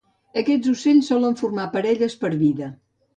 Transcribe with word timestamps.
Aquests 0.41 0.69
ocells 0.71 1.09
solen 1.11 1.37
formar 1.41 1.65
parelles 1.75 2.17
per 2.25 2.33
vida. 2.41 2.71